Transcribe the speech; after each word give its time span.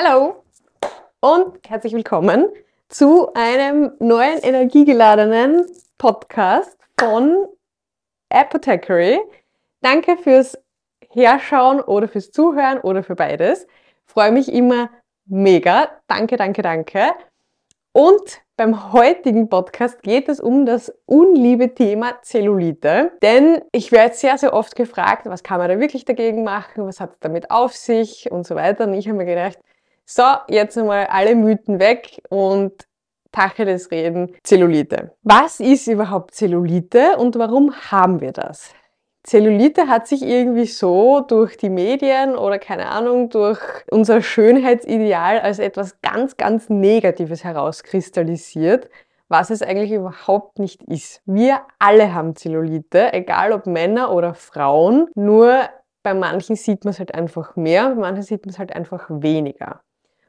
Hallo 0.00 0.44
und 1.18 1.58
herzlich 1.68 1.92
willkommen 1.92 2.46
zu 2.88 3.34
einem 3.34 3.90
neuen 3.98 4.38
energiegeladenen 4.38 5.66
Podcast 5.98 6.78
von 7.00 7.48
Apothecary. 8.28 9.18
Danke 9.80 10.16
fürs 10.16 10.56
Herschauen 11.10 11.80
oder 11.80 12.06
fürs 12.06 12.30
Zuhören 12.30 12.78
oder 12.78 13.02
für 13.02 13.16
beides. 13.16 13.66
Freue 14.06 14.30
mich 14.30 14.52
immer 14.52 14.88
mega. 15.26 15.88
Danke, 16.06 16.36
danke, 16.36 16.62
danke. 16.62 17.10
Und 17.90 18.40
beim 18.56 18.92
heutigen 18.92 19.48
Podcast 19.48 20.02
geht 20.02 20.28
es 20.28 20.38
um 20.38 20.64
das 20.64 20.94
unliebe 21.06 21.74
Thema 21.74 22.22
Zellulite. 22.22 23.10
Denn 23.20 23.62
ich 23.72 23.90
werde 23.90 24.14
sehr, 24.14 24.38
sehr 24.38 24.52
oft 24.52 24.76
gefragt, 24.76 25.26
was 25.26 25.42
kann 25.42 25.58
man 25.58 25.68
da 25.68 25.80
wirklich 25.80 26.04
dagegen 26.04 26.44
machen, 26.44 26.86
was 26.86 27.00
hat 27.00 27.14
es 27.14 27.18
damit 27.18 27.50
auf 27.50 27.74
sich 27.74 28.30
und 28.30 28.46
so 28.46 28.54
weiter. 28.54 28.84
Und 28.84 28.94
ich 28.94 29.08
habe 29.08 29.18
mir 29.18 29.24
gedacht, 29.24 29.58
so, 30.10 30.22
jetzt 30.48 30.78
einmal 30.78 31.06
alle 31.06 31.34
Mythen 31.34 31.78
weg 31.78 32.22
und 32.30 32.72
Tacheles 33.30 33.90
reden, 33.90 34.34
Zellulite. 34.42 35.12
Was 35.22 35.60
ist 35.60 35.86
überhaupt 35.86 36.34
Zellulite 36.34 37.18
und 37.18 37.38
warum 37.38 37.74
haben 37.90 38.22
wir 38.22 38.32
das? 38.32 38.72
Zellulite 39.22 39.86
hat 39.86 40.08
sich 40.08 40.22
irgendwie 40.22 40.64
so 40.64 41.20
durch 41.20 41.58
die 41.58 41.68
Medien 41.68 42.36
oder 42.36 42.58
keine 42.58 42.86
Ahnung, 42.86 43.28
durch 43.28 43.60
unser 43.90 44.22
Schönheitsideal 44.22 45.40
als 45.40 45.58
etwas 45.58 46.00
ganz, 46.00 46.38
ganz 46.38 46.70
Negatives 46.70 47.44
herauskristallisiert, 47.44 48.88
was 49.28 49.50
es 49.50 49.60
eigentlich 49.60 49.92
überhaupt 49.92 50.58
nicht 50.58 50.82
ist. 50.84 51.20
Wir 51.26 51.60
alle 51.78 52.14
haben 52.14 52.34
Zellulite, 52.34 53.12
egal 53.12 53.52
ob 53.52 53.66
Männer 53.66 54.10
oder 54.10 54.32
Frauen, 54.32 55.08
nur 55.14 55.68
bei 56.02 56.14
manchen 56.14 56.56
sieht 56.56 56.86
man 56.86 56.92
es 56.92 56.98
halt 56.98 57.14
einfach 57.14 57.56
mehr, 57.56 57.90
bei 57.90 58.00
manchen 58.00 58.22
sieht 58.22 58.46
man 58.46 58.54
es 58.54 58.58
halt 58.58 58.74
einfach 58.74 59.06
weniger. 59.10 59.82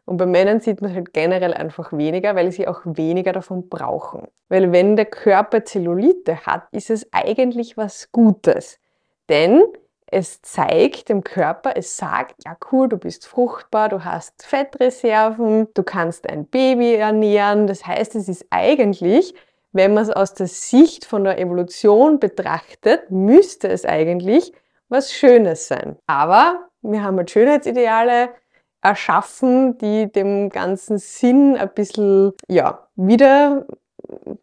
Und 0.10 0.18
bei 0.18 0.26
Männern 0.26 0.60
sieht 0.60 0.82
man 0.82 0.92
halt 0.92 1.14
generell 1.14 1.54
einfach 1.54 1.94
weniger, 1.94 2.36
weil 2.36 2.52
sie 2.52 2.68
auch 2.68 2.82
weniger 2.84 3.32
davon 3.32 3.70
brauchen. 3.70 4.28
Weil 4.48 4.72
wenn 4.72 4.96
der 4.96 5.06
Körper 5.06 5.64
Zellulite 5.66 6.48
hat, 6.48 6.64
ist 6.72 6.90
es 6.90 7.08
eigentlich 7.14 7.78
was 7.78 8.12
Gutes. 8.12 8.80
Denn 9.30 9.62
es 10.08 10.42
zeigt 10.42 11.10
dem 11.10 11.24
Körper, 11.24 11.74
es 11.76 11.96
sagt, 11.96 12.44
ja 12.44 12.58
cool, 12.72 12.90
du 12.90 12.98
bist 12.98 13.28
fruchtbar, 13.28 13.90
du 13.90 14.04
hast 14.04 14.44
Fettreserven, 14.44 15.68
du 15.76 15.84
kannst 15.84 16.28
ein 16.28 16.48
Baby 16.48 16.96
ernähren. 16.96 17.68
Das 17.68 17.86
heißt, 17.86 18.16
es 18.16 18.28
ist 18.28 18.48
eigentlich, 18.50 19.36
wenn 19.73 19.94
man 19.94 20.02
es 20.02 20.10
aus 20.10 20.34
der 20.34 20.48
Sicht 20.48 21.06
von 21.06 21.23
der 21.23 21.38
Evolution 21.38 22.20
betrachtet, 22.20 23.12
müsste 23.12 23.68
es 23.68 23.86
eigentlich 23.86 24.54
was 24.88 25.14
Schönes 25.14 25.68
sein. 25.68 25.98
Aber 26.08 26.68
wir 26.82 27.04
haben 27.04 27.18
halt 27.18 27.30
Schönheitsideale, 27.30 28.30
erschaffen, 28.82 29.78
die 29.78 30.12
dem 30.12 30.50
ganzen 30.50 30.98
Sinn 30.98 31.56
ein 31.58 31.70
bisschen, 31.74 32.34
ja, 32.48 32.88
wieder 32.96 33.66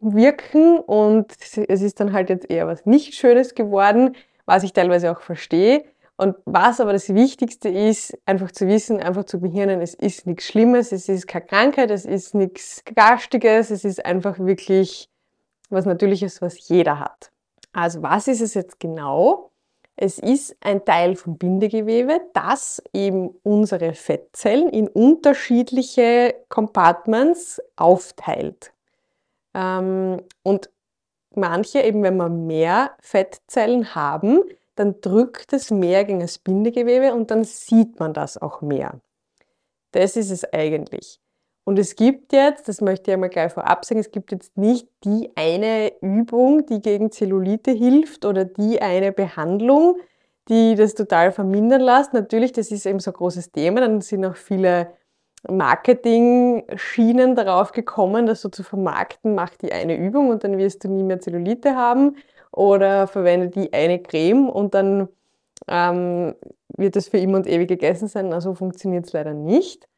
wirken 0.00 0.78
und 0.78 1.32
es 1.40 1.82
ist 1.82 2.00
dann 2.00 2.12
halt 2.12 2.30
jetzt 2.30 2.50
eher 2.50 2.66
was 2.66 2.86
nicht 2.86 3.14
Schönes 3.14 3.54
geworden, 3.54 4.14
was 4.44 4.62
ich 4.62 4.72
teilweise 4.72 5.10
auch 5.10 5.20
verstehe. 5.20 5.84
Und 6.18 6.36
was 6.46 6.80
aber 6.80 6.94
das 6.94 7.12
Wichtigste 7.12 7.68
ist, 7.68 8.16
einfach 8.24 8.50
zu 8.50 8.66
wissen, 8.66 9.00
einfach 9.00 9.24
zu 9.24 9.38
behirnen, 9.38 9.82
es 9.82 9.92
ist 9.92 10.26
nichts 10.26 10.46
Schlimmes, 10.46 10.92
es 10.92 11.10
ist 11.10 11.26
keine 11.26 11.44
Krankheit, 11.44 11.90
es 11.90 12.06
ist 12.06 12.34
nichts 12.34 12.82
Garstiges, 12.94 13.70
es 13.70 13.84
ist 13.84 14.04
einfach 14.04 14.38
wirklich 14.38 15.10
was 15.68 15.84
Natürliches, 15.84 16.40
was 16.40 16.68
jeder 16.68 17.00
hat. 17.00 17.32
Also 17.72 18.02
was 18.02 18.28
ist 18.28 18.40
es 18.40 18.54
jetzt 18.54 18.80
genau? 18.80 19.50
Es 19.96 20.18
ist 20.18 20.56
ein 20.60 20.84
Teil 20.84 21.16
vom 21.16 21.38
Bindegewebe, 21.38 22.20
das 22.34 22.82
eben 22.92 23.30
unsere 23.42 23.94
Fettzellen 23.94 24.68
in 24.68 24.88
unterschiedliche 24.88 26.34
Compartments 26.50 27.62
aufteilt. 27.76 28.74
Ähm, 29.54 30.22
und 30.42 30.70
manche, 31.34 31.80
eben 31.80 32.02
wenn 32.02 32.18
wir 32.18 32.28
mehr 32.28 32.90
Fettzellen 33.00 33.94
haben, 33.94 34.40
dann 34.74 35.00
drückt 35.00 35.54
es 35.54 35.70
mehr 35.70 36.04
gegen 36.04 36.20
das 36.20 36.38
Bindegewebe 36.38 37.14
und 37.14 37.30
dann 37.30 37.44
sieht 37.44 37.98
man 37.98 38.12
das 38.12 38.36
auch 38.36 38.60
mehr. 38.60 39.00
Das 39.92 40.16
ist 40.16 40.30
es 40.30 40.44
eigentlich. 40.52 41.18
Und 41.66 41.80
es 41.80 41.96
gibt 41.96 42.32
jetzt, 42.32 42.68
das 42.68 42.80
möchte 42.80 43.10
ich 43.10 43.14
einmal 43.14 43.28
gleich 43.28 43.52
vorab 43.52 43.84
sagen, 43.84 43.98
es 43.98 44.12
gibt 44.12 44.30
jetzt 44.30 44.56
nicht 44.56 44.86
die 45.02 45.32
eine 45.34 45.92
Übung, 46.00 46.64
die 46.66 46.80
gegen 46.80 47.10
Zellulite 47.10 47.72
hilft 47.72 48.24
oder 48.24 48.44
die 48.44 48.80
eine 48.80 49.10
Behandlung, 49.10 49.96
die 50.48 50.76
das 50.76 50.94
total 50.94 51.32
vermindern 51.32 51.80
lässt. 51.80 52.12
Natürlich, 52.12 52.52
das 52.52 52.70
ist 52.70 52.86
eben 52.86 53.00
so 53.00 53.10
ein 53.10 53.14
großes 53.14 53.50
Thema. 53.50 53.80
Dann 53.80 54.00
sind 54.00 54.24
auch 54.24 54.36
viele 54.36 54.92
Marketing-Schienen 55.48 57.34
darauf 57.34 57.72
gekommen, 57.72 58.26
das 58.26 58.42
so 58.42 58.48
zu 58.48 58.62
vermarkten, 58.62 59.34
mach 59.34 59.56
die 59.56 59.72
eine 59.72 59.96
Übung 59.96 60.30
und 60.30 60.44
dann 60.44 60.58
wirst 60.58 60.84
du 60.84 60.88
nie 60.88 61.02
mehr 61.02 61.18
Zellulite 61.18 61.74
haben 61.74 62.16
oder 62.52 63.08
verwende 63.08 63.48
die 63.48 63.72
eine 63.72 64.00
Creme 64.00 64.48
und 64.48 64.74
dann 64.74 65.08
ähm, 65.66 66.36
wird 66.76 66.94
das 66.94 67.08
für 67.08 67.18
immer 67.18 67.38
und 67.38 67.48
ewig 67.48 67.68
gegessen 67.68 68.06
sein. 68.06 68.32
Also 68.32 68.54
funktioniert 68.54 69.06
es 69.06 69.12
leider 69.12 69.34
nicht. 69.34 69.88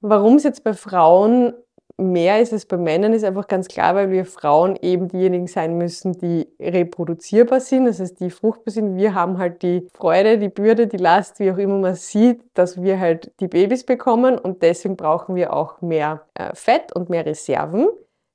Warum 0.00 0.36
es 0.36 0.44
jetzt 0.44 0.64
bei 0.64 0.74
Frauen 0.74 1.54
mehr 2.00 2.40
ist 2.40 2.52
als 2.52 2.66
bei 2.66 2.76
Männern, 2.76 3.12
ist 3.12 3.24
einfach 3.24 3.48
ganz 3.48 3.66
klar, 3.66 3.96
weil 3.96 4.10
wir 4.10 4.24
Frauen 4.24 4.76
eben 4.76 5.08
diejenigen 5.08 5.48
sein 5.48 5.76
müssen, 5.76 6.12
die 6.12 6.46
reproduzierbar 6.60 7.60
sind, 7.60 7.86
das 7.86 7.98
heißt, 7.98 8.20
die 8.20 8.30
fruchtbar 8.30 8.72
sind. 8.72 8.96
Wir 8.96 9.14
haben 9.14 9.38
halt 9.38 9.62
die 9.62 9.88
Freude, 9.94 10.38
die 10.38 10.48
Bürde, 10.48 10.86
die 10.86 10.96
Last, 10.96 11.40
wie 11.40 11.50
auch 11.50 11.58
immer 11.58 11.78
man 11.78 11.96
sieht, 11.96 12.40
dass 12.54 12.80
wir 12.80 13.00
halt 13.00 13.32
die 13.40 13.48
Babys 13.48 13.84
bekommen 13.84 14.38
und 14.38 14.62
deswegen 14.62 14.96
brauchen 14.96 15.34
wir 15.34 15.52
auch 15.52 15.80
mehr 15.80 16.24
äh, 16.34 16.54
Fett 16.54 16.94
und 16.94 17.10
mehr 17.10 17.26
Reserven. 17.26 17.88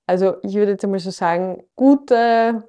Also 0.07 0.35
ich 0.43 0.55
würde 0.55 0.73
jetzt 0.73 0.83
einmal 0.83 0.99
so 0.99 1.11
sagen, 1.11 1.63
gute 1.77 2.63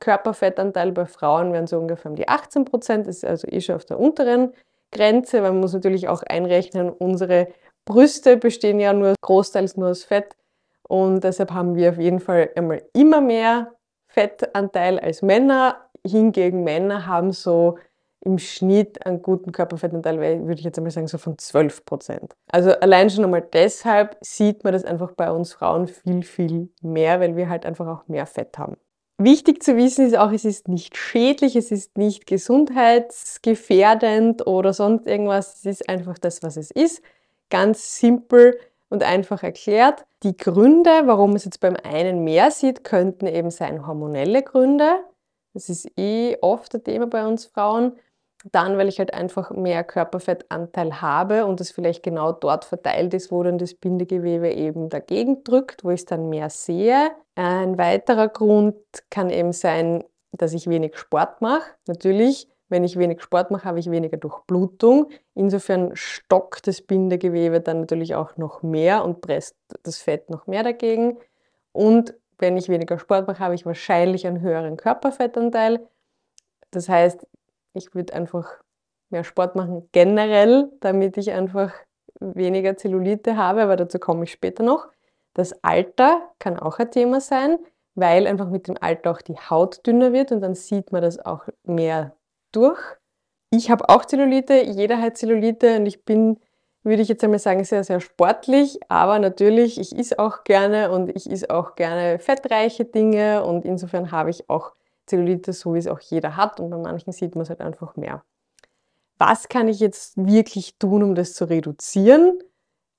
Körperfettanteil 0.00 0.90
bei 0.90 1.06
Frauen 1.06 1.52
wären 1.52 1.68
so 1.68 1.78
ungefähr 1.78 2.10
um 2.10 2.16
die 2.16 2.28
18 2.28 2.64
Prozent, 2.64 3.06
ist 3.06 3.24
also 3.24 3.46
eh 3.46 3.60
schon 3.60 3.76
auf 3.76 3.84
der 3.84 4.00
unteren 4.00 4.52
Grenze, 4.90 5.42
weil 5.42 5.52
man 5.52 5.60
muss 5.60 5.74
natürlich 5.74 6.08
auch 6.08 6.22
einrechnen, 6.22 6.90
unsere 6.90 7.48
Brüste 7.84 8.36
bestehen 8.36 8.80
ja 8.80 8.92
nur 8.92 9.14
großteils 9.20 9.76
nur 9.76 9.90
aus 9.90 10.02
Fett 10.04 10.36
und 10.88 11.22
deshalb 11.24 11.52
haben 11.52 11.74
wir 11.74 11.90
auf 11.90 11.98
jeden 11.98 12.20
Fall 12.20 12.50
einmal 12.56 12.82
immer 12.92 13.20
mehr 13.20 13.72
Fettanteil 14.06 14.98
als 14.98 15.20
Männer. 15.22 15.76
Hingegen 16.06 16.64
Männer 16.64 17.06
haben 17.06 17.32
so 17.32 17.78
im 18.20 18.38
Schnitt 18.38 19.04
einen 19.04 19.22
guten 19.22 19.52
Körperfettanteil, 19.52 20.18
würde 20.18 20.54
ich 20.54 20.64
jetzt 20.64 20.78
einmal 20.78 20.90
sagen, 20.90 21.08
so 21.08 21.18
von 21.18 21.36
12 21.36 21.84
Prozent. 21.84 22.34
Also 22.50 22.70
allein 22.70 23.10
schon 23.10 23.24
einmal 23.24 23.42
deshalb 23.42 24.16
sieht 24.22 24.64
man 24.64 24.72
das 24.72 24.84
einfach 24.84 25.12
bei 25.12 25.30
uns 25.30 25.52
Frauen 25.52 25.88
viel, 25.88 26.22
viel 26.22 26.70
mehr, 26.80 27.20
weil 27.20 27.36
wir 27.36 27.50
halt 27.50 27.66
einfach 27.66 27.86
auch 27.86 28.08
mehr 28.08 28.24
Fett 28.26 28.56
haben. 28.56 28.78
Wichtig 29.18 29.62
zu 29.62 29.76
wissen 29.76 30.06
ist 30.06 30.16
auch, 30.16 30.32
es 30.32 30.44
ist 30.44 30.66
nicht 30.68 30.96
schädlich, 30.96 31.54
es 31.54 31.70
ist 31.70 31.98
nicht 31.98 32.26
gesundheitsgefährdend 32.26 34.46
oder 34.46 34.72
sonst 34.72 35.06
irgendwas. 35.06 35.58
Es 35.58 35.66
ist 35.66 35.86
einfach 35.88 36.18
das, 36.18 36.42
was 36.42 36.56
es 36.56 36.70
ist 36.70 37.02
ganz 37.50 37.98
simpel 37.98 38.58
und 38.88 39.02
einfach 39.02 39.42
erklärt. 39.42 40.04
Die 40.22 40.36
Gründe, 40.36 40.90
warum 41.04 41.34
es 41.34 41.44
jetzt 41.44 41.60
beim 41.60 41.76
einen 41.82 42.24
mehr 42.24 42.50
sieht, 42.50 42.84
könnten 42.84 43.26
eben 43.26 43.50
sein 43.50 43.86
hormonelle 43.86 44.42
Gründe. 44.42 45.00
Das 45.52 45.68
ist 45.68 45.88
eh 45.98 46.36
oft 46.40 46.74
ein 46.74 46.84
Thema 46.84 47.06
bei 47.06 47.26
uns 47.26 47.46
Frauen. 47.46 47.96
Dann, 48.52 48.76
weil 48.76 48.88
ich 48.88 48.98
halt 48.98 49.14
einfach 49.14 49.50
mehr 49.52 49.84
Körperfettanteil 49.84 51.00
habe 51.00 51.46
und 51.46 51.62
es 51.62 51.70
vielleicht 51.70 52.02
genau 52.02 52.30
dort 52.32 52.66
verteilt 52.66 53.14
ist, 53.14 53.32
wo 53.32 53.42
dann 53.42 53.56
das 53.56 53.72
Bindegewebe 53.72 54.52
eben 54.52 54.90
dagegen 54.90 55.44
drückt, 55.44 55.82
wo 55.82 55.90
ich 55.90 56.00
es 56.00 56.04
dann 56.04 56.28
mehr 56.28 56.50
sehe. 56.50 57.10
Ein 57.36 57.78
weiterer 57.78 58.28
Grund 58.28 58.76
kann 59.08 59.30
eben 59.30 59.52
sein, 59.52 60.04
dass 60.32 60.52
ich 60.52 60.68
wenig 60.68 60.98
Sport 60.98 61.40
mache. 61.40 61.70
Natürlich 61.86 62.48
wenn 62.74 62.82
ich 62.82 62.98
wenig 62.98 63.22
Sport 63.22 63.52
mache, 63.52 63.66
habe 63.66 63.78
ich 63.78 63.88
weniger 63.88 64.16
Durchblutung. 64.16 65.08
Insofern 65.36 65.94
stockt 65.94 66.66
das 66.66 66.82
Bindegewebe 66.82 67.60
dann 67.60 67.78
natürlich 67.82 68.16
auch 68.16 68.36
noch 68.36 68.64
mehr 68.64 69.04
und 69.04 69.20
presst 69.20 69.56
das 69.84 69.98
Fett 69.98 70.28
noch 70.28 70.48
mehr 70.48 70.64
dagegen. 70.64 71.16
Und 71.70 72.14
wenn 72.38 72.56
ich 72.56 72.68
weniger 72.68 72.98
Sport 72.98 73.28
mache, 73.28 73.38
habe 73.38 73.54
ich 73.54 73.64
wahrscheinlich 73.64 74.26
einen 74.26 74.40
höheren 74.40 74.76
Körperfettanteil. 74.76 75.86
Das 76.72 76.88
heißt, 76.88 77.28
ich 77.74 77.94
würde 77.94 78.12
einfach 78.12 78.50
mehr 79.08 79.22
Sport 79.22 79.54
machen 79.54 79.88
generell, 79.92 80.68
damit 80.80 81.16
ich 81.16 81.30
einfach 81.30 81.72
weniger 82.18 82.76
Zellulite 82.76 83.36
habe, 83.36 83.62
aber 83.62 83.76
dazu 83.76 84.00
komme 84.00 84.24
ich 84.24 84.32
später 84.32 84.64
noch. 84.64 84.88
Das 85.34 85.62
Alter 85.62 86.28
kann 86.40 86.58
auch 86.58 86.80
ein 86.80 86.90
Thema 86.90 87.20
sein, 87.20 87.56
weil 87.94 88.26
einfach 88.26 88.48
mit 88.48 88.66
dem 88.66 88.76
Alter 88.80 89.12
auch 89.12 89.22
die 89.22 89.38
Haut 89.38 89.86
dünner 89.86 90.12
wird 90.12 90.32
und 90.32 90.40
dann 90.40 90.56
sieht 90.56 90.90
man 90.90 91.02
das 91.02 91.24
auch 91.24 91.44
mehr 91.62 92.16
durch. 92.56 92.80
Ich 93.50 93.70
habe 93.70 93.88
auch 93.88 94.04
Zellulite, 94.04 94.62
jeder 94.62 95.00
hat 95.00 95.16
Zellulite 95.16 95.76
und 95.76 95.86
ich 95.86 96.04
bin, 96.04 96.40
würde 96.82 97.02
ich 97.02 97.08
jetzt 97.08 97.22
einmal 97.22 97.38
sagen, 97.38 97.64
sehr, 97.64 97.84
sehr 97.84 98.00
sportlich. 98.00 98.80
Aber 98.88 99.18
natürlich, 99.18 99.78
ich 99.78 99.96
esse 99.96 100.18
auch 100.18 100.44
gerne 100.44 100.90
und 100.90 101.14
ich 101.14 101.30
esse 101.30 101.50
auch 101.50 101.76
gerne 101.76 102.18
fettreiche 102.18 102.84
Dinge 102.84 103.44
und 103.44 103.64
insofern 103.64 104.10
habe 104.10 104.30
ich 104.30 104.48
auch 104.50 104.72
Zellulite, 105.06 105.52
so 105.52 105.74
wie 105.74 105.78
es 105.78 105.86
auch 105.86 106.00
jeder 106.00 106.36
hat 106.36 106.60
und 106.60 106.70
bei 106.70 106.78
manchen 106.78 107.12
sieht 107.12 107.34
man 107.34 107.42
es 107.42 107.50
halt 107.50 107.60
einfach 107.60 107.96
mehr. 107.96 108.24
Was 109.18 109.48
kann 109.48 109.68
ich 109.68 109.80
jetzt 109.80 110.16
wirklich 110.16 110.76
tun, 110.78 111.02
um 111.02 111.14
das 111.14 111.34
zu 111.34 111.44
reduzieren? 111.44 112.38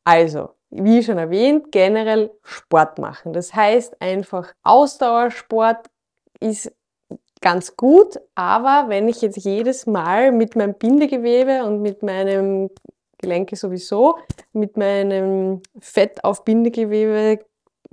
Also, 0.05 0.51
wie 0.69 1.03
schon 1.03 1.17
erwähnt, 1.17 1.71
generell 1.71 2.31
Sport 2.43 2.99
machen. 2.99 3.33
Das 3.33 3.53
heißt 3.53 4.01
einfach 4.01 4.53
Ausdauersport 4.63 5.89
ist 6.39 6.71
ganz 7.45 7.77
gut, 7.77 8.19
aber 8.33 8.85
wenn 8.89 9.07
ich 9.07 9.21
jetzt 9.21 9.37
jedes 9.37 9.85
Mal 9.85 10.31
mit 10.31 10.55
meinem 10.55 10.73
Bindegewebe 10.73 11.63
und 11.63 11.79
mit 11.79 12.01
meinem 12.01 12.71
Gelenke 13.19 13.55
sowieso, 13.55 14.17
mit 14.51 14.77
meinem 14.77 15.61
Fett 15.79 16.23
auf 16.23 16.43
Bindegewebe 16.43 17.45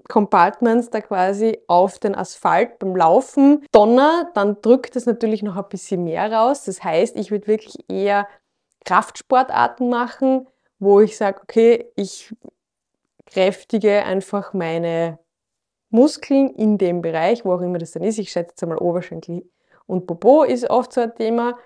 Compartments 0.09 0.89
da 0.89 1.03
quasi 1.03 1.59
auf 1.67 1.99
den 1.99 2.15
Asphalt 2.15 2.79
beim 2.79 2.97
Laufen 2.97 3.67
donner, 3.73 4.31
dann 4.33 4.57
drückt 4.63 4.97
es 4.97 5.05
natürlich 5.05 5.43
noch 5.43 5.57
ein 5.59 5.69
bisschen 5.69 6.05
mehr 6.05 6.33
raus. 6.33 6.65
Das 6.65 6.83
heißt, 6.83 7.15
ich 7.17 7.31
würde 7.31 7.47
wirklich 7.47 7.77
eher 7.91 8.27
Kraftsportarten 8.87 9.91
machen, 9.91 10.49
wo 10.79 11.01
ich 11.01 11.19
sage, 11.19 11.41
okay, 11.43 11.93
ich 11.95 12.35
kräftige 13.27 14.03
einfach 14.03 14.55
meine 14.55 15.19
Muskeln 15.93 16.51
in 16.51 16.79
dem 16.79 17.03
Bereich, 17.03 17.45
wo 17.45 17.53
auch 17.53 17.61
immer 17.61 17.79
das 17.79 17.93
dann 17.93 18.03
ist. 18.03 18.19
Ich 18.19 18.31
schätze 18.31 18.51
jetzt 18.53 18.63
einmal 18.63 18.79
Oberschenkel 18.79 19.45
und 19.87 20.07
Popo 20.07 20.43
ist 20.43 20.69
oft 20.71 20.93
so 20.93 21.03
ein 21.03 21.15
Thema. 21.15 21.59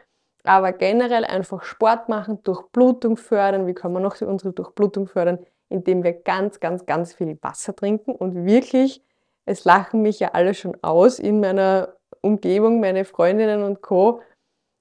Aber 0.45 0.73
generell 0.73 1.25
einfach 1.25 1.65
Sport 1.65 2.09
machen, 2.09 2.43
Durchblutung 2.45 3.17
fördern. 3.17 3.67
Wie 3.67 3.75
kann 3.75 3.93
man 3.93 4.03
noch 4.03 4.21
unsere 4.21 4.53
Durchblutung 4.53 5.09
fördern? 5.09 5.39
Indem 5.69 6.05
wir 6.05 6.13
ganz, 6.13 6.61
ganz, 6.61 6.87
ganz 6.87 7.15
viel 7.15 7.37
Wasser 7.43 7.75
trinken 7.75 8.15
und 8.15 8.47
wirklich, 8.47 9.03
es 9.45 9.65
lachen 9.65 10.03
mich 10.03 10.21
ja 10.21 10.31
alle 10.35 10.55
schon 10.55 10.77
aus 10.83 11.19
in 11.19 11.41
meiner 11.41 11.97
Umgebung, 12.21 12.79
meine 12.81 13.05
Freundinnen 13.05 13.65
und 13.65 13.83
Co., 13.83 14.21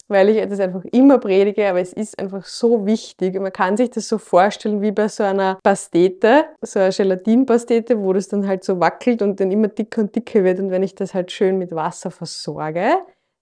weil 0.08 0.30
ich 0.30 0.48
das 0.48 0.60
einfach 0.60 0.84
immer 0.86 1.18
predige, 1.18 1.68
aber 1.68 1.82
es 1.82 1.94
ist 1.94 2.20
einfach 2.20 2.46
so 2.46 2.86
wichtig. 2.86 3.40
Man 3.40 3.52
kann 3.52 3.78
sich 3.78 3.90
das 3.90 4.08
so 4.08 4.18
vorstellen 4.18 4.82
wie 4.82 4.92
bei 4.92 5.08
so 5.08 5.24
einer 5.24 5.60
Pastete, 5.64 6.46
so 6.62 6.80
einer 6.80 6.92
Gelatinpastete, 6.92 8.00
wo 8.00 8.14
das 8.14 8.28
dann 8.28 8.48
halt 8.48 8.64
so 8.64 8.80
wackelt 8.80 9.22
und 9.22 9.40
dann 9.40 9.52
immer 9.52 9.68
dicker 9.68 10.02
und 10.02 10.16
dicker 10.16 10.44
wird. 10.44 10.60
Und 10.60 10.72
wenn 10.72 10.84
ich 10.84 10.96
das 10.96 11.14
halt 11.14 11.32
schön 11.32 11.58
mit 11.58 11.74
Wasser 11.74 12.12
versorge, 12.12 12.98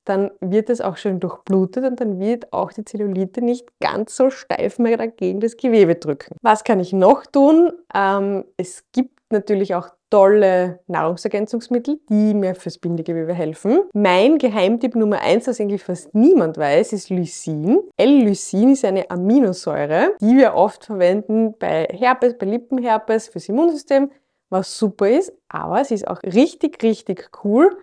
dann 0.06 0.32
wird 0.42 0.70
es 0.70 0.82
auch 0.82 0.98
schön 0.98 1.20
durchblutet 1.20 1.86
und 1.86 2.00
dann 2.00 2.20
wird 2.20 2.52
auch 2.52 2.74
die 2.74 2.84
Zellulite 2.84 3.42
nicht 3.42 3.68
ganz 3.80 4.16
so 4.16 4.30
steif 4.30 4.80
mehr 4.80 4.98
dagegen 4.98 5.40
das 5.40 5.56
Gewebe 5.56 5.96
drücken. 5.96 6.36
Was 6.42 6.64
kann 6.64 6.80
ich 6.80 6.94
noch 6.94 7.26
tun? 7.26 7.72
Ähm, 7.94 8.46
es 8.58 8.84
gibt 8.92 9.32
natürlich 9.32 9.76
auch 9.76 9.90
tolle 10.14 10.80
Nahrungsergänzungsmittel, 10.86 12.00
die 12.08 12.36
mir 12.36 12.54
fürs 12.54 12.78
Bindegewebe 12.78 13.34
helfen. 13.34 13.82
Mein 13.94 14.38
Geheimtipp 14.38 14.94
Nummer 14.94 15.20
eins, 15.22 15.48
was 15.48 15.60
eigentlich 15.60 15.84
fast 15.84 16.14
niemand 16.14 16.56
weiß, 16.56 16.94
ist 16.94 17.10
Lysin. 17.10 17.80
L-Lysin 17.98 18.74
ist 18.74 18.86
eine 18.86 19.10
Aminosäure, 19.10 20.12
die 20.22 20.38
wir 20.38 20.54
oft 20.54 20.86
verwenden 20.86 21.56
bei 21.58 21.88
Herpes, 21.92 22.38
bei 22.38 22.46
Lippenherpes 22.46 23.30
fürs 23.30 23.50
Immunsystem, 23.50 24.12
was 24.52 24.78
super 24.78 25.10
ist, 25.10 25.34
aber 25.48 25.82
es 25.82 25.90
ist 25.90 26.08
auch 26.08 26.22
richtig, 26.22 26.84
richtig 26.84 27.32
cool 27.44 27.76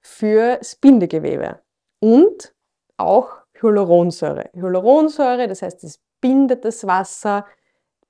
fürs 0.00 0.74
Bindegewebe. 0.74 1.60
Und 2.00 2.52
auch 2.96 3.28
Hyaluronsäure. 3.62 4.50
Hyaluronsäure, 4.54 5.46
das 5.46 5.62
heißt, 5.62 5.84
es 5.84 6.00
bindet 6.20 6.64
das 6.64 6.84
Wasser, 6.84 7.46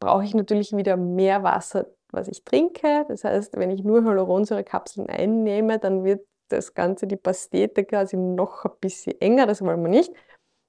brauche 0.00 0.25
ich 0.25 0.34
natürlich 0.34 0.75
wieder 0.75 0.96
mehr 0.96 1.43
Wasser 1.43 1.88
was 2.12 2.29
ich 2.29 2.44
trinke. 2.44 3.05
Das 3.08 3.25
heißt, 3.25 3.56
wenn 3.56 3.70
ich 3.70 3.85
nur 3.85 4.03
Hyaluronsäurekapseln 4.03 5.08
einnehme, 5.08 5.79
dann 5.79 6.05
wird 6.05 6.26
das 6.49 6.75
Ganze, 6.75 7.06
die 7.06 7.17
Pastete 7.17 7.85
quasi 7.85 8.17
noch 8.17 8.64
ein 8.64 8.70
bisschen 8.81 9.20
enger, 9.20 9.47
das 9.47 9.62
wollen 9.62 9.82
wir 9.82 9.88
nicht. 9.88 10.12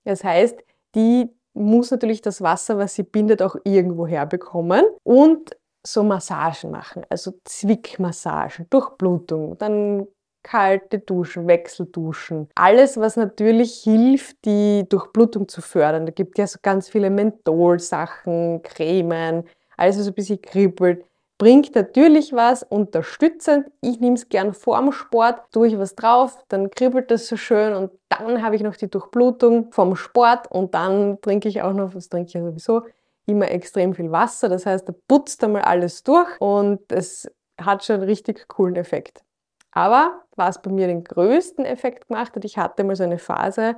Das 0.06 0.24
heißt, 0.24 0.58
die 0.96 1.30
muss 1.54 1.92
natürlich 1.92 2.22
das 2.22 2.42
Wasser, 2.42 2.78
was 2.78 2.96
sie 2.96 3.04
bindet, 3.04 3.42
auch 3.42 3.56
irgendwo 3.64 4.08
herbekommen 4.08 4.86
und 5.04 5.56
so 5.86 6.04
Massagen 6.04 6.72
machen, 6.72 7.06
also 7.10 7.34
Zwickmassagen, 7.46 8.68
Durchblutung, 8.70 9.58
dann 9.58 10.08
kalte 10.44 11.00
Duschen, 11.00 11.48
Wechselduschen. 11.48 12.50
Alles, 12.56 12.98
was 12.98 13.18
natürlich 13.18 13.82
hilft, 13.84 14.38
die 14.46 14.86
Durchblutung 14.88 15.48
zu 15.48 15.62
fördern. 15.62 16.06
Da 16.06 16.12
gibt 16.12 16.38
es 16.38 16.42
ja 16.42 16.48
so 16.48 16.60
ganz 16.62 16.90
viele 16.90 17.10
Menthol-Sachen, 17.10 18.62
Cremen, 18.64 19.44
alles, 19.76 20.00
was 20.00 20.08
ein 20.08 20.14
bisschen 20.14 20.42
kribbelt 20.42 21.06
bringt 21.38 21.76
natürlich 21.76 22.34
was 22.34 22.64
unterstützend. 22.64 23.70
Ich 23.82 24.00
nehme 24.00 24.16
es 24.16 24.30
gern 24.30 24.54
vorm 24.54 24.92
Sport, 24.92 25.52
tue 25.52 25.68
ich 25.68 25.78
was 25.78 25.96
drauf, 25.96 26.44
dann 26.48 26.72
kribbelt 26.72 27.12
das 27.12 27.28
so 27.28 27.38
schön 27.38 27.74
und 27.74 27.92
dann 28.10 28.42
habe 28.42 28.56
ich 28.56 28.64
noch 28.64 28.76
die 28.76 28.90
Durchblutung 28.90 29.72
vom 29.72 29.96
Sport 29.96 30.52
und 30.52 30.74
dann 30.74 31.22
trinke 31.22 31.48
ich 31.48 31.62
auch 31.62 31.74
noch, 31.74 31.94
was 31.94 32.10
trinke 32.10 32.28
ich 32.28 32.34
ja 32.34 32.44
sowieso, 32.44 32.84
immer 33.26 33.52
extrem 33.52 33.94
viel 33.94 34.12
Wasser. 34.12 34.50
Das 34.50 34.66
heißt, 34.66 34.88
da 34.90 34.94
putzt 35.08 35.44
einmal 35.44 35.64
alles 35.64 36.04
durch 36.04 36.40
und 36.40 36.92
es 36.92 37.30
hat 37.60 37.84
schon 37.84 37.98
einen 37.98 38.06
richtig 38.06 38.48
coolen 38.48 38.76
Effekt. 38.76 39.24
Aber 39.72 40.24
was 40.36 40.62
bei 40.62 40.72
mir 40.72 40.88
den 40.88 41.04
größten 41.04 41.66
Effekt 41.66 42.08
gemacht 42.08 42.36
hat, 42.36 42.46
ich 42.46 42.58
hatte 42.58 42.84
mal 42.84 42.96
so 42.96 43.04
eine 43.04 43.20
Phase, 43.20 43.76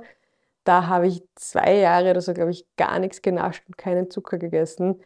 da 0.64 0.86
habe 0.86 1.08
ich 1.08 1.22
zwei 1.34 1.76
Jahre 1.76 2.10
oder 2.10 2.20
so, 2.20 2.32
glaube 2.32 2.50
ich, 2.50 2.66
gar 2.76 2.98
nichts 2.98 3.22
genascht 3.22 3.64
und 3.66 3.76
keinen 3.76 4.10
Zucker 4.10 4.38
gegessen. 4.38 5.02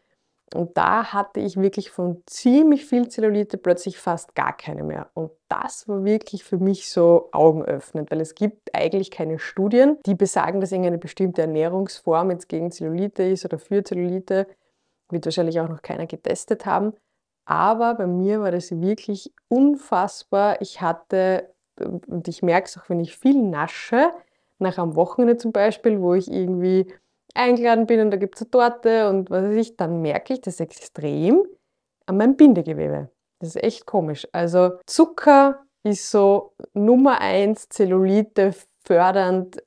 Und 0.54 0.76
da 0.76 1.12
hatte 1.12 1.40
ich 1.40 1.56
wirklich 1.56 1.90
von 1.90 2.22
ziemlich 2.26 2.86
viel 2.86 3.08
Zellulite 3.08 3.58
plötzlich 3.58 3.98
fast 3.98 4.36
gar 4.36 4.56
keine 4.56 4.84
mehr. 4.84 5.10
Und 5.14 5.32
das 5.48 5.88
war 5.88 6.04
wirklich 6.04 6.44
für 6.44 6.58
mich 6.58 6.88
so 6.90 7.28
augenöffnend, 7.32 8.10
weil 8.12 8.20
es 8.20 8.36
gibt 8.36 8.72
eigentlich 8.72 9.10
keine 9.10 9.40
Studien, 9.40 9.98
die 10.06 10.14
besagen, 10.14 10.60
dass 10.60 10.70
irgendeine 10.70 10.98
bestimmte 10.98 11.42
Ernährungsform 11.42 12.30
jetzt 12.30 12.48
gegen 12.48 12.70
Zellulite 12.70 13.24
ist 13.24 13.44
oder 13.44 13.58
für 13.58 13.82
Zellulite. 13.82 14.46
Wird 15.10 15.24
wahrscheinlich 15.26 15.58
auch 15.58 15.68
noch 15.68 15.82
keiner 15.82 16.06
getestet 16.06 16.66
haben. 16.66 16.92
Aber 17.46 17.94
bei 17.94 18.06
mir 18.06 18.40
war 18.40 18.52
das 18.52 18.80
wirklich 18.80 19.34
unfassbar. 19.48 20.60
Ich 20.62 20.80
hatte, 20.80 21.52
und 21.80 22.28
ich 22.28 22.42
merke 22.42 22.68
es 22.68 22.78
auch, 22.78 22.88
wenn 22.88 23.00
ich 23.00 23.16
viel 23.16 23.42
nasche, 23.42 24.10
nach 24.58 24.78
am 24.78 24.94
Wochenende 24.94 25.36
zum 25.36 25.50
Beispiel, 25.50 26.00
wo 26.00 26.14
ich 26.14 26.30
irgendwie 26.30 26.86
eingeladen 27.34 27.86
bin 27.86 28.00
und 28.00 28.10
da 28.10 28.16
gibt 28.16 28.36
es 28.36 28.42
eine 28.42 28.50
Torte 28.50 29.08
und 29.08 29.30
was 29.30 29.44
weiß 29.44 29.56
ich, 29.56 29.76
dann 29.76 30.00
merke 30.02 30.34
ich 30.34 30.40
das 30.40 30.60
extrem 30.60 31.44
an 32.06 32.16
meinem 32.16 32.36
Bindegewebe. 32.36 33.10
Das 33.40 33.50
ist 33.50 33.62
echt 33.62 33.86
komisch. 33.86 34.26
Also 34.32 34.78
Zucker 34.86 35.64
ist 35.82 36.10
so 36.10 36.54
Nummer 36.72 37.20
eins 37.20 37.68
Zellulite 37.68 38.54
fördernd 38.86 39.62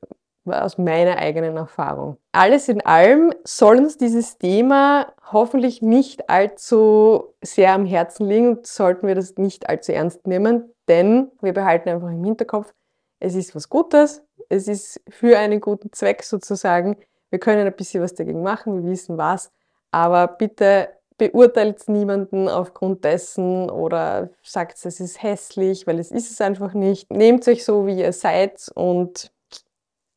aus 0.46 0.78
meiner 0.78 1.18
eigenen 1.18 1.58
Erfahrung. 1.58 2.18
Alles 2.32 2.70
in 2.70 2.82
allem 2.86 3.34
soll 3.44 3.78
uns 3.78 3.98
dieses 3.98 4.38
Thema 4.38 5.14
hoffentlich 5.32 5.82
nicht 5.82 6.30
allzu 6.30 7.34
sehr 7.42 7.74
am 7.74 7.86
Herzen 7.86 8.28
liegen 8.28 8.58
und 8.58 8.68
sollten 8.68 9.08
wir 9.08 9.16
das 9.16 9.36
nicht 9.38 9.70
allzu 9.70 9.92
ernst 9.92 10.26
nehmen, 10.26 10.72
denn 10.88 11.32
wir 11.42 11.54
behalten 11.54 11.90
einfach 11.90 12.10
im 12.10 12.24
Hinterkopf, 12.24 12.74
es 13.20 13.36
ist 13.36 13.56
was 13.56 13.70
Gutes, 13.70 14.24
es 14.50 14.68
ist 14.68 15.02
für 15.10 15.38
einen 15.38 15.60
guten 15.60 15.92
Zweck 15.92 16.24
sozusagen. 16.24 16.98
Wir 17.30 17.40
können 17.40 17.68
ein 17.68 17.76
bisschen 17.76 18.04
was 18.04 18.14
dagegen 18.14 18.42
machen, 18.42 18.84
wir 18.84 18.92
wissen 18.92 19.18
was, 19.18 19.52
aber 19.92 20.28
bitte 20.28 20.90
beurteilt 21.18 21.88
niemanden 21.88 22.48
aufgrund 22.48 23.04
dessen 23.04 23.70
oder 23.70 24.30
sagt, 24.44 24.86
es 24.86 25.00
ist 25.00 25.22
hässlich, 25.22 25.88
weil 25.88 26.00
es 26.00 26.12
ist 26.12 26.32
es 26.32 26.42
einfach 26.42 26.74
nicht. 26.74 27.12
Nehmt 27.12 27.48
euch 27.48 27.66
so, 27.66 27.88
wie 27.88 28.00
ihr 28.00 28.14
seid 28.14 28.70
und 28.76 29.32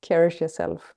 cherish 0.02 0.40
yourself. 0.40 0.94